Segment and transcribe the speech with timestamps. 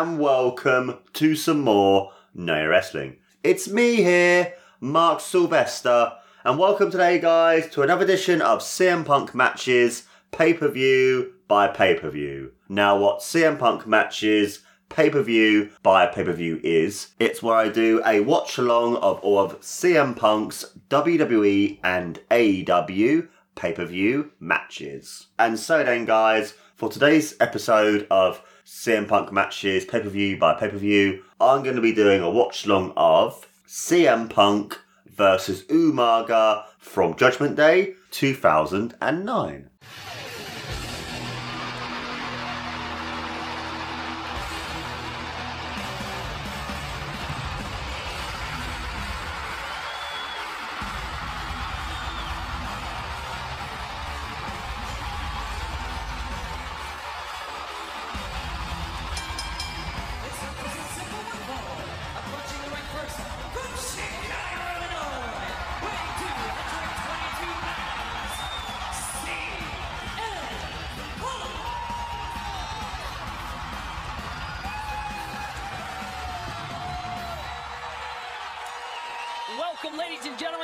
[0.00, 3.16] And welcome to some more Know Wrestling.
[3.42, 6.12] It's me here, Mark Sylvester,
[6.44, 11.66] and welcome today, guys, to another edition of CM Punk Matches Pay Per View by
[11.66, 12.52] Pay Per View.
[12.68, 17.56] Now, what CM Punk Matches Pay Per View by Pay Per View is, it's where
[17.56, 23.26] I do a watch along of all of CM Punk's WWE and AEW
[23.56, 25.26] pay per view matches.
[25.36, 30.52] And so then, guys, for today's episode of CM Punk matches pay per view by
[30.52, 35.62] pay per view, I'm going to be doing a watch long of CM Punk versus
[35.64, 39.70] Umaga from Judgment Day 2009.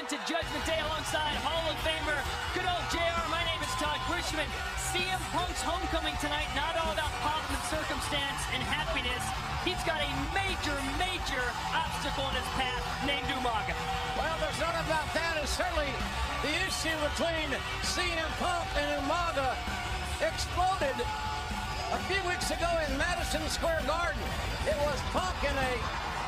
[0.05, 2.19] Gentlemen, to Judgment Day alongside Hall of Famer,
[2.53, 3.25] good old JR.
[3.33, 4.43] My name is Todd Grisham.
[4.93, 9.23] CM Punk's homecoming tonight, not all about pomp and circumstance and happiness.
[9.65, 11.41] He's got a major, major
[11.73, 13.73] obstacle in his path named Umaga.
[14.19, 15.41] Well, there's none about that.
[15.41, 15.89] And certainly
[16.45, 17.49] the issue between
[17.81, 19.57] CM Punk and Umaga
[20.21, 24.21] exploded a few weeks ago in Madison Square Garden.
[24.69, 25.71] It was Punk in a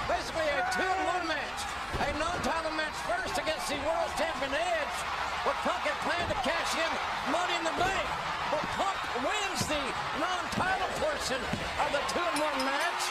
[0.09, 1.76] basically a two-in-one match.
[1.95, 4.97] A non-title match first against the world champion Edge,
[5.47, 6.93] where Punk had planned to cash in
[7.31, 8.07] Money in the Bank.
[8.51, 9.85] But Punk wins the
[10.19, 13.03] non-title portion of the two-in-one match,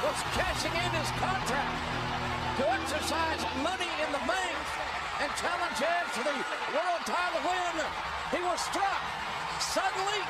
[0.00, 1.76] was cashing in his contract
[2.56, 4.58] to exercise money in the bank
[5.20, 6.36] and challenge Edge to the
[6.72, 7.84] world title win.
[8.32, 9.00] He was struck
[9.60, 10.20] suddenly,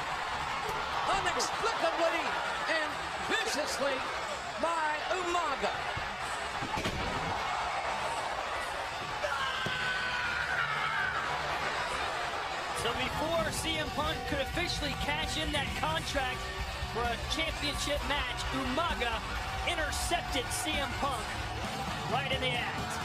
[1.07, 2.19] unexplicably,
[2.67, 2.91] and
[3.31, 3.95] viciously
[4.59, 5.96] by Umaga.
[13.19, 16.39] Before CM Punk could officially cash in that contract
[16.93, 19.21] for a championship match, Umaga
[19.67, 21.25] intercepted CM Punk
[22.13, 23.01] right in the act.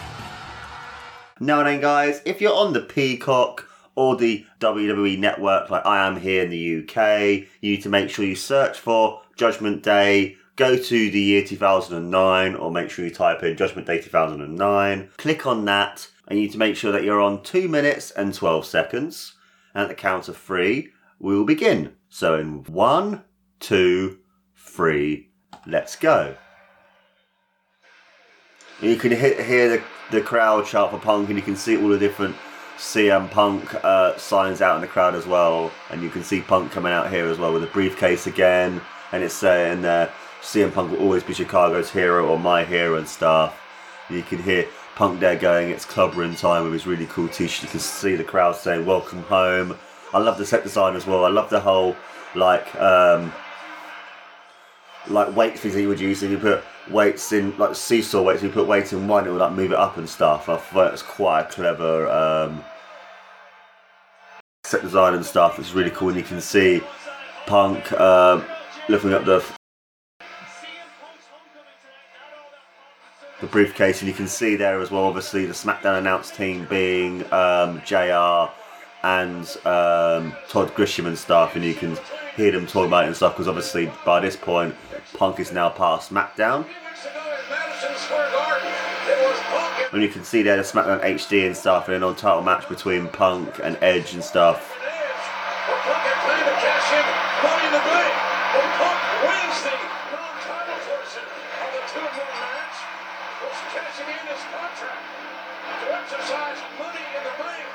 [1.40, 6.20] Now then, guys, if you're on the Peacock or the WWE network like I am
[6.20, 10.36] here in the UK, you need to make sure you search for Judgment Day.
[10.58, 15.10] Go to the year 2009 or make sure you type in Judgment Day 2009.
[15.18, 18.34] Click on that and you need to make sure that you're on 2 minutes and
[18.34, 19.36] 12 seconds.
[19.74, 20.90] And at the count of 3,
[21.20, 21.94] we will begin.
[22.09, 23.24] So in one,
[23.59, 24.20] two,
[24.56, 25.30] three,
[25.66, 26.36] let's go.
[28.81, 31.90] You can he- hear the, the crowd shout for Punk, and you can see all
[31.90, 32.36] the different
[32.78, 35.72] CM Punk uh, signs out in the crowd as well.
[35.92, 38.81] And you can see Punk coming out here as well with a briefcase again,
[39.12, 40.10] and it's saying uh,
[40.42, 43.62] CM Punk will always be Chicago's hero or my hero and stuff.
[44.10, 47.63] You can hear Punk there going, it's club room time with his really cool t-shirt.
[47.63, 49.78] You can see the crowd saying, welcome home.
[50.13, 51.25] I love the set design as well.
[51.25, 51.96] I love the whole,
[52.35, 53.34] like, um,
[55.07, 56.19] like weight things that you would use.
[56.19, 58.44] So you put weights in like seesaw weights.
[58.44, 60.50] You put weight in one, it would like move it up and stuff.
[60.50, 62.63] I thought it was quite a clever um,
[64.63, 65.57] set design and stuff.
[65.59, 66.81] It's really cool, and you can see
[67.47, 68.46] Punk um,
[68.90, 69.44] lifting up the
[73.42, 75.04] the briefcase, and you can see there as well.
[75.04, 78.52] Obviously, the SmackDown announced team being um, Jr.
[79.04, 81.98] and um, Todd Grisham and stuff, and you can
[82.38, 83.34] hear them talking about it and stuff.
[83.34, 84.76] Because obviously, by this point,
[85.18, 86.66] Punk is now past SmackDown.
[89.92, 92.70] And you can see there the SmackDown HD and stuff, and an on title match
[92.70, 94.78] between Punk and Edge and stuff.
[104.27, 105.06] His contract
[105.81, 107.69] to exercise Money in the Bank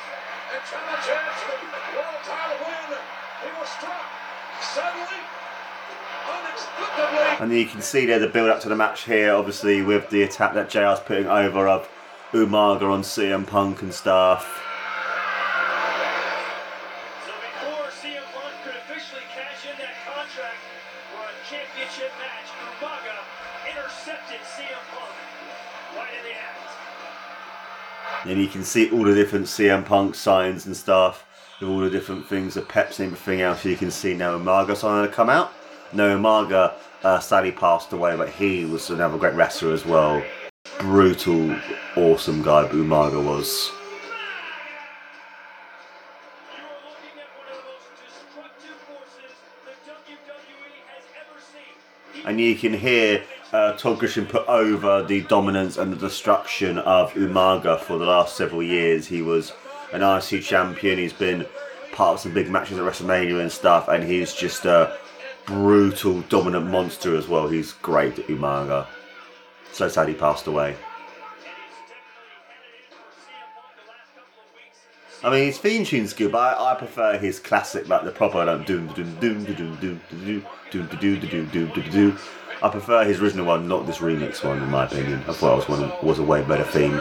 [0.53, 1.59] and challenge the
[1.97, 2.99] world title win.
[3.43, 4.07] He was struck
[4.61, 5.23] suddenly.
[7.41, 10.23] And you can see there the build up to the match here, obviously with the
[10.23, 11.89] attack that JR's putting over of
[12.33, 14.63] Umaga on CM Punk and stuff.
[28.57, 31.27] Can see all the different CM Punk signs and stuff,
[31.61, 33.65] with all the different things, the peps and everything else.
[33.67, 35.53] You can see now Umaga sign to come out.
[35.93, 36.73] No, Umaga
[37.05, 40.23] uh, sadly passed away, but he was another great wrestler as well.
[40.81, 41.55] Brutal,
[41.97, 43.71] awesome guy, Umaga was.
[52.25, 57.13] And you can hear uh, Todd Grisham put over the dominance and the destruction of
[57.13, 59.07] Umaga for the last several years.
[59.07, 59.53] He was
[59.93, 60.99] an IC champion.
[60.99, 61.47] He's been
[61.93, 64.99] part of some big matches at WrestleMania and stuff, and he's just a
[65.47, 67.49] brutal, dominant monster as well.
[67.49, 68.87] He's great, at Umaga.
[69.73, 70.77] So sad he passed away.
[75.25, 78.45] I mean, his theme tune's good, but I, I prefer his classic, like the proper,
[78.45, 82.19] like doom doom doom doom doom doom doom doom doom doom doom doom doom.
[82.63, 85.23] I prefer his original one, not this remix one, in my opinion.
[85.29, 87.01] I thought it was one was a way better theme.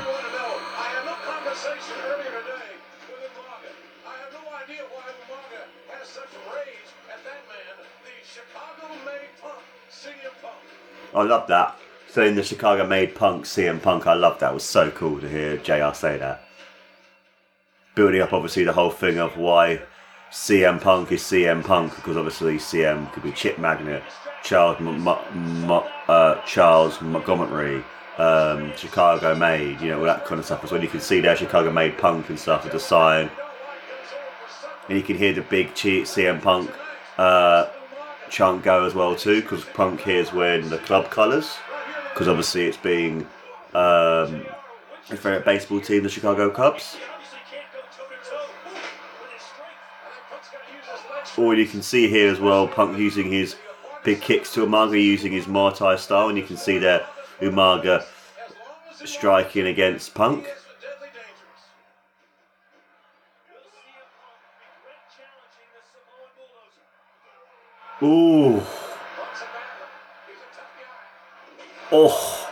[11.13, 11.78] I love that.
[12.10, 14.52] Saying the Chicago made punk CM Punk, I love that.
[14.52, 16.44] It was so cool to hear JR say that.
[17.96, 19.81] Building up obviously the whole thing of why
[20.31, 24.04] CM Punk is CM Punk because obviously CM could be Chip Magnet,
[24.44, 27.83] Charles M- M- uh, Charles Montgomery,
[28.18, 30.63] um, Chicago made, you know all that kind of stuff.
[30.63, 33.30] As well, you can see there Chicago made Punk and stuff with the sign,
[34.89, 36.69] and you can hear the big cheat CM Punk
[37.18, 37.68] uh,
[38.30, 41.56] chant go as well too because Punk here is wearing the club colours
[42.13, 43.28] because obviously it's being
[43.74, 44.45] um,
[45.04, 46.98] favourite baseball team, the Chicago Cubs.
[47.13, 48.48] Obviously can't go toe-to-toe
[49.21, 49.75] with his strength.
[50.01, 51.25] I think Punk's got to use his legs.
[51.38, 53.56] Or you can see here as well, Punk using his
[54.04, 57.06] big kicks to Umaga using his Muay Thai style, and you can see there
[57.42, 58.06] Umaga
[59.04, 60.48] striking against Punk.
[68.04, 68.62] Ooh,
[71.92, 72.50] oh,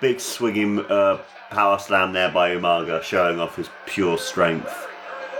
[0.00, 1.18] big swinging uh,
[1.50, 4.86] power slam there by Umaga, showing off his pure strength.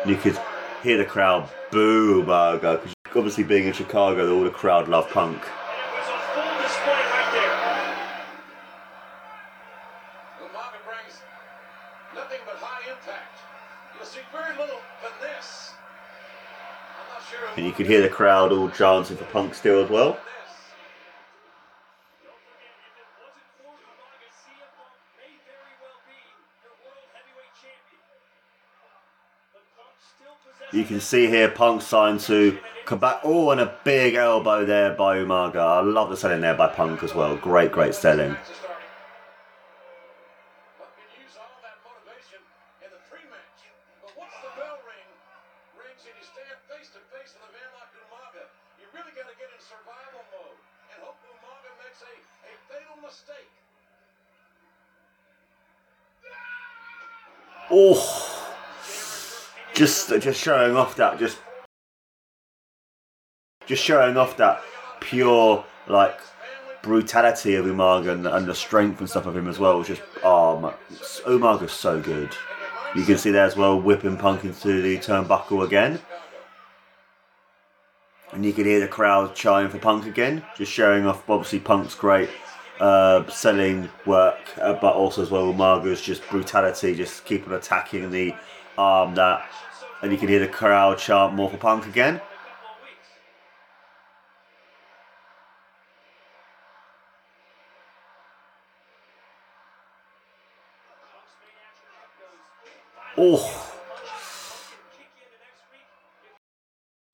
[0.06, 0.38] You could
[0.82, 2.78] hear the crowd boo Burger.
[2.78, 5.42] Because obviously, being in Chicago, all the crowd love punk.
[17.56, 20.18] And you could hear the crowd all chanting for punk still as well.
[30.72, 32.58] You can see here Punk signed to
[32.94, 33.20] back.
[33.24, 35.56] Oh, and a big elbow there by Umaga.
[35.56, 37.36] I love the selling there by Punk as well.
[37.36, 38.36] Great, great selling.
[59.86, 61.38] Just just showing off that just
[63.66, 64.60] just showing off that
[65.00, 66.18] pure like
[66.82, 69.78] brutality of Umaga and, and the strength and stuff of him as well.
[69.78, 70.74] Was just oh, my,
[71.24, 72.34] Umaga's so good.
[72.94, 76.00] You can see there as well, whipping Punk into the turnbuckle again.
[78.32, 81.94] And you can hear the crowd chanting for Punk again, just showing off obviously Punk's
[81.94, 82.30] great
[82.80, 88.34] uh, selling work, uh, but also as well Umaga's just brutality, just keeping attacking the
[88.76, 89.48] arm that.
[90.02, 92.20] And you can hear the crowd chant more for Punk again.
[103.18, 103.66] Oh,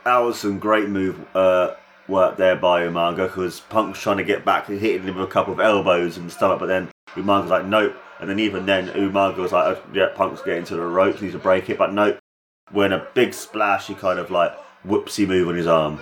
[0.05, 1.75] that was some great move uh,
[2.09, 5.53] work there by Umaga because Punk's trying to get back hitting him with a couple
[5.53, 7.95] of elbows and stuff, but then Umaga was like, nope.
[8.19, 11.35] And then even then, Umaga was like, oh, yeah, Punk's getting to the ropes, needs
[11.35, 12.19] to break it, but nope.
[12.73, 14.53] When a big splash, he kind of like
[14.87, 16.01] whoopsie move on his arm.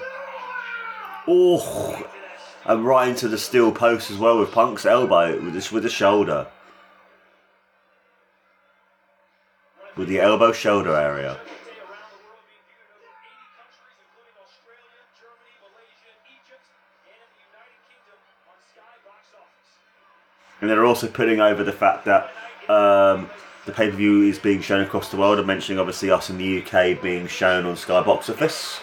[1.26, 2.06] Oh,
[2.64, 5.90] and right into the steel post as well with Punk's elbow with this with the
[5.90, 6.46] shoulder.
[9.96, 11.38] With the elbow shoulder area.
[20.60, 22.30] And they're also putting over the fact that
[22.68, 23.30] um,
[23.70, 26.38] the pay per view is being shown across the world I'm mentioning obviously us in
[26.38, 28.80] the UK being shown on Sky Box Office.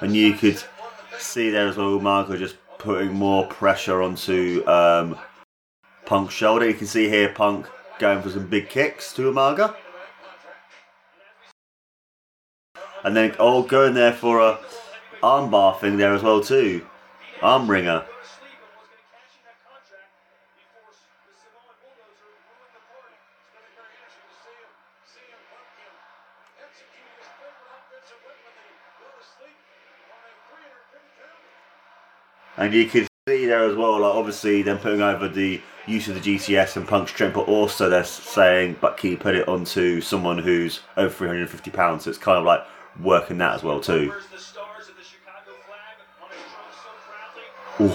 [0.00, 0.62] And you could
[1.18, 5.18] see there as well, Marco just putting more pressure onto um,
[6.04, 6.68] Punk's shoulder.
[6.68, 7.66] You can see here Punk
[7.98, 9.74] going for some big kicks to Umaga.
[13.06, 14.58] And then all going there for a
[15.22, 16.84] armbar thing there as well too.
[17.40, 18.04] Arm wringer.
[32.56, 36.20] And you can see there as well, like obviously them putting over the use of
[36.20, 40.00] the GTS and Punk's strength, but also they're saying, but can you put it onto
[40.00, 42.02] someone who's over 350 pounds?
[42.02, 42.66] So it's kind of like
[43.00, 44.12] working that as well too.
[47.80, 47.92] Ooh.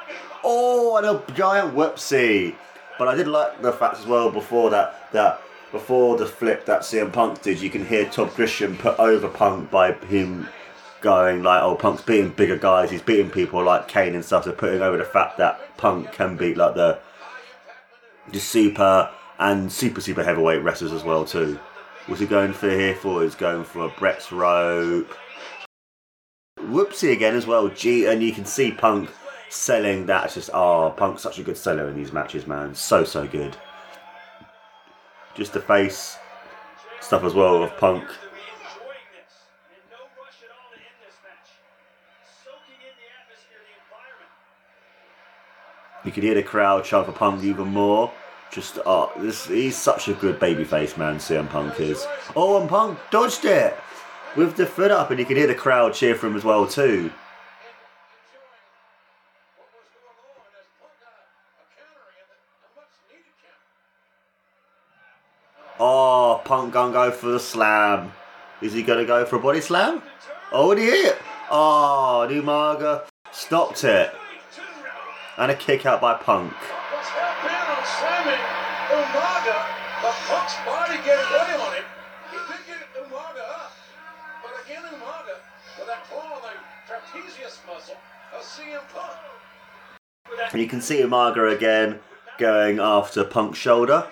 [0.43, 2.55] Oh, and a giant whoopsie.
[2.99, 6.83] But I did like the fact as well before that that before the flip that
[6.83, 10.49] CM Punk did, you can hear Todd Grisham put over Punk by him
[11.03, 12.91] going like, "Oh, Punk's beating bigger guys.
[12.91, 16.37] He's beating people like Kane and stuff." So putting over the fact that Punk can
[16.37, 16.99] beat like the
[18.33, 21.59] the super and super super heavyweight wrestlers as well too.
[22.07, 23.23] What's he going for here for?
[23.23, 25.15] He's going for a Brett's rope.
[26.59, 27.69] Whoopsie again as well.
[27.69, 29.11] G and you can see Punk
[29.49, 30.27] selling that.
[30.27, 32.75] It's just oh, Punk's such a good seller in these matches, man.
[32.75, 33.57] So so good.
[35.35, 36.17] Just the face
[37.01, 38.05] stuff as well of Punk.
[46.05, 48.11] You could hear the crowd chant for Punk even more.
[48.53, 51.17] Just oh, this he's such a good babyface man.
[51.17, 52.07] CM Punk is.
[52.37, 53.75] Oh, and Punk dodged it
[54.37, 56.67] with the foot up, and you can hear the crowd cheer for him as well
[56.67, 57.11] too.
[65.81, 68.13] Oh, Punk gonna go for the slam.
[68.61, 70.03] Is he gonna go for a body slam?
[70.53, 71.17] Oh, and he hit.
[71.51, 74.13] Oh, Umaga stopped it,
[75.39, 76.53] and a kick out by Punk.
[78.93, 79.57] Umaga,
[80.03, 81.85] but Punk's body gave way on him.
[82.31, 83.73] He did get Umaga up,
[84.43, 85.41] but again Umaga
[85.79, 86.53] with that claw on the
[86.87, 87.97] trapezius muscle
[88.37, 89.17] of CM Punk.
[90.55, 92.01] You can see Umaga again
[92.39, 94.07] going after Punk's shoulder.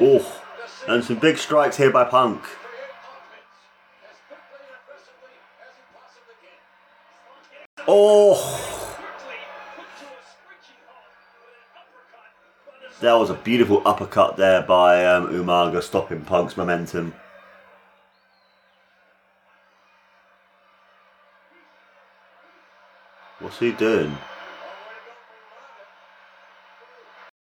[0.00, 0.42] Oh,
[0.86, 2.42] and some big strikes here by Punk.
[7.88, 8.96] Oh,
[13.00, 17.14] that was a beautiful uppercut there by um, Umaga, stopping Punk's momentum.
[23.38, 24.16] What's he doing?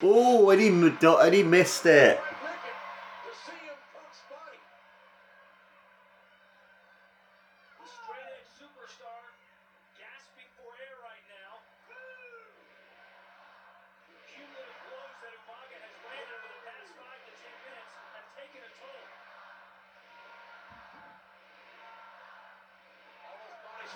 [0.02, 2.20] Oh, and he, and he missed it.
[2.20, 2.76] Naked
[3.24, 4.60] to CM Punk's body.
[7.80, 9.24] The straight edge superstar
[9.96, 11.64] gasping for air right now.
[14.12, 18.28] The cumulative blows that Umaga has landed over the past five to ten minutes have
[18.36, 19.08] taken a toll.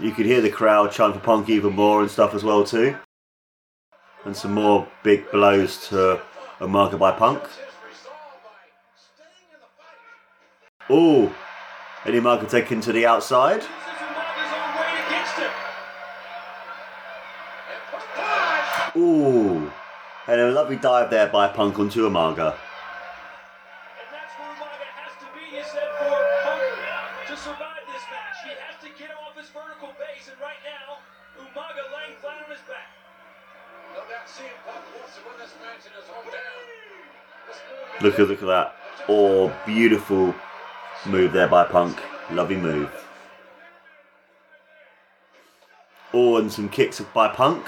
[0.08, 2.96] You could hear the crowd chant for Punk even more and stuff as well too.
[4.24, 6.22] And some more big blows to
[6.60, 7.44] Umaga by Punk.
[10.90, 11.36] Oh,
[12.06, 13.64] and Umaga taken to the outside.
[18.96, 19.70] Ooh,
[20.26, 22.56] And a lovely dive there by Punk onto Umaga.
[38.08, 38.76] Look at look at that.
[39.10, 40.34] Oh, beautiful
[41.06, 42.00] move there by Punk.
[42.32, 42.90] Lovely move.
[46.14, 47.66] Oh, and some kicks by Punk.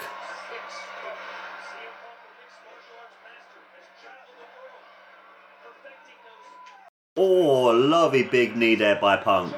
[7.18, 9.58] Oh, lovely big knee there by Punk.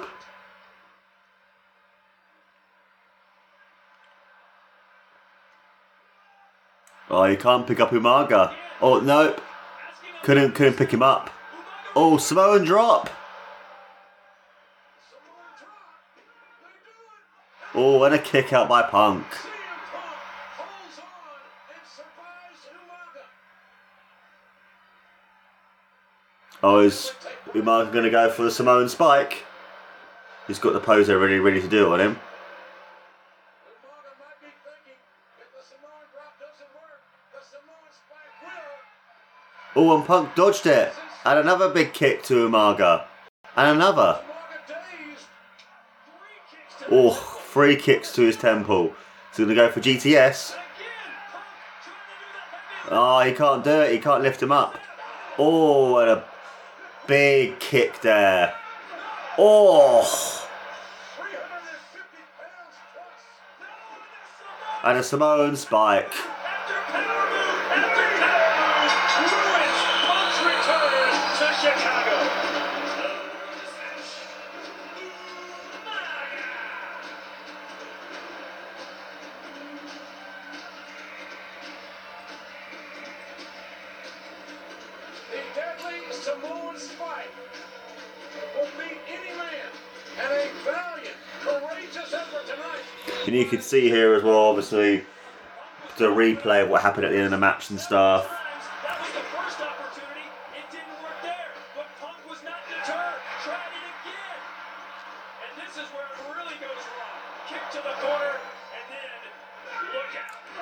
[7.13, 8.53] Oh, can't pick up Umaga.
[8.81, 9.41] Oh nope,
[10.23, 11.29] couldn't couldn't pick him up.
[11.95, 13.09] Oh, Samoan drop.
[17.73, 19.25] Oh, and a kick out by Punk.
[26.63, 27.13] Oh, is
[27.53, 29.45] Umaga going to go for the Samoan spike?
[30.47, 32.19] He's got the pose there ready, ready to do it on him.
[33.65, 34.99] Umaga might be thinking
[35.39, 37.01] if the Samoan drop doesn't work,
[37.33, 38.77] the Samoan spike will.
[39.75, 40.91] Oh, and Punk dodged it.
[41.23, 43.05] And another big kick to Umaga.
[43.55, 44.19] And another.
[46.89, 48.93] Oh, three kicks to his temple.
[49.29, 50.55] He's going to go for GTS.
[52.89, 53.91] Oh, ah, he can't do it.
[53.91, 54.79] He can't lift him up.
[55.37, 56.23] Oh, and a
[57.07, 58.55] big kick there.
[59.37, 60.41] Oh, 350
[62.37, 62.81] pounds
[64.81, 64.83] plus.
[64.83, 66.11] and a Samoan spike.
[93.31, 95.05] And you can see here as well, obviously,
[95.97, 98.29] the replay of what happened at the end of the match and stuff.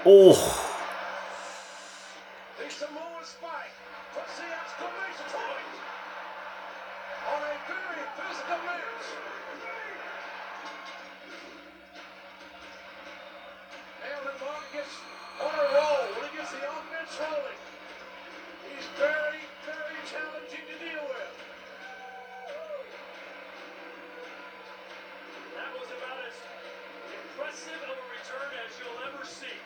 [0.05, 0.59] Oh,
[14.39, 14.95] Mark gets
[15.43, 17.59] on a roll, when he gets the offense rolling,
[18.71, 21.33] he's very, very challenging to deal with.
[25.59, 26.39] That was about as
[27.19, 29.59] impressive of a return as you'll ever see.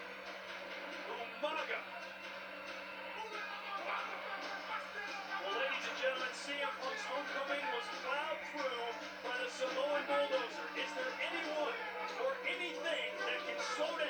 [1.22, 1.78] Umaga.
[5.38, 8.90] Well, ladies and gentlemen, CM Punk's homecoming was plowed through
[9.22, 10.68] by the Samoan bulldozer.
[10.82, 11.78] Is there anyone
[12.26, 14.03] or anything that can slow down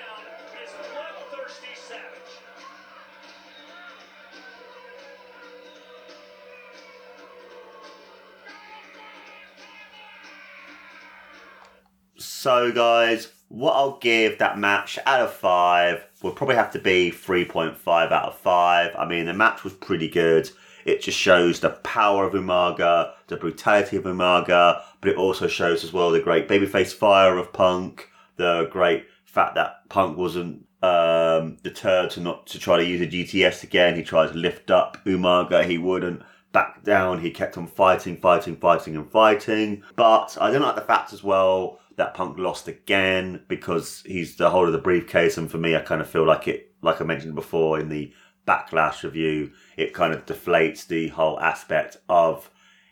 [12.43, 16.05] so guys, what I'll give that match out of five.
[16.21, 18.95] would probably have to be 3.5 out of 5.
[18.97, 20.49] I mean, the match was pretty good.
[20.83, 25.85] It just shows the power of Umaga, the brutality of Umaga, but it also shows
[25.85, 31.55] as well the great babyface fire of Punk, the great fact that Punk wasn't um,
[31.63, 33.95] deterred to not to try to use a GTS again.
[33.95, 37.19] He tried to lift up Umaga, he wouldn't back down.
[37.19, 39.83] He kept on fighting, fighting, fighting, and fighting.
[39.97, 44.49] But I don't like the fact as well that Punk lost again because he's the
[44.49, 47.03] whole of the briefcase, and for me, I kind of feel like it, like I
[47.03, 48.13] mentioned before in the
[48.47, 52.49] backlash review, it kind of deflates the whole aspect of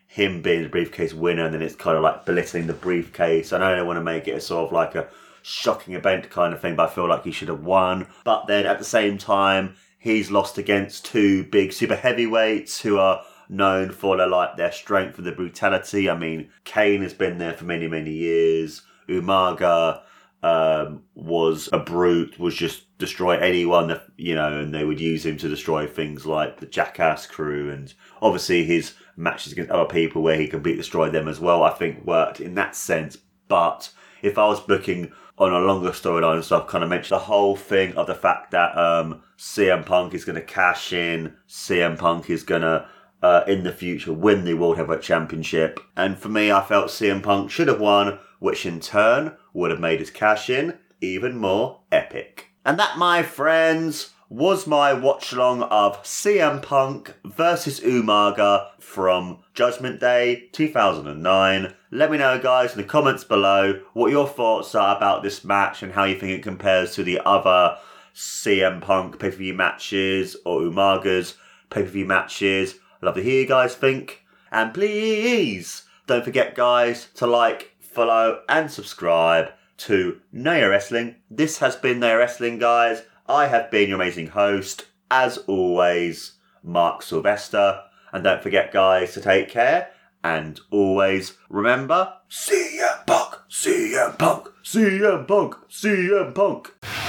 [0.08, 3.54] him being the briefcase winner, and then it's kind of like belittling the briefcase.
[3.54, 5.08] I know they want to make it a sort of like a
[5.42, 8.08] shocking event kind of thing, but I feel like he should have won.
[8.24, 13.24] But then at the same time, he's lost against two big super heavyweights who are
[13.50, 16.10] known for their like their strength and their brutality.
[16.10, 18.82] I mean, Kane has been there for many, many years.
[19.12, 20.02] Umaga
[20.44, 25.38] um, was a brute, was just destroy anyone you know, and they would use him
[25.38, 30.38] to destroy things like the Jackass crew, and obviously his matches against other people where
[30.38, 31.64] he completely destroyed them as well.
[31.64, 36.36] I think worked in that sense, but if I was booking on a longer storyline
[36.36, 40.14] and stuff, kind of mentioned the whole thing of the fact that um, CM Punk
[40.14, 42.88] is going to cash in, CM Punk is going to
[43.22, 45.80] uh, in the future win the World Heavyweight Championship.
[45.96, 49.80] And for me, I felt CM Punk should have won, which in turn would have
[49.80, 52.48] made his cash in even more epic.
[52.64, 60.00] And that, my friends, was my watch along of CM Punk versus Umaga from Judgment
[60.00, 61.74] Day 2009.
[61.92, 65.84] Let me know, guys, in the comments below what your thoughts are about this match
[65.84, 67.78] and how you think it compares to the other
[68.16, 71.36] CM Punk pay per view matches or Umaga's
[71.70, 72.76] pay per view matches.
[73.02, 74.26] Love to hear you guys think.
[74.52, 81.16] And please don't forget, guys, to like, follow, and subscribe to Know Your Wrestling.
[81.30, 83.04] This has been Know Your Wrestling, guys.
[83.28, 86.34] I have been your amazing host, as always,
[86.64, 87.82] Mark Sylvester.
[88.14, 89.90] And don't forget, guys, to take care
[90.24, 97.01] and always remember CM Punk, CM Punk, CM Punk, CM Punk.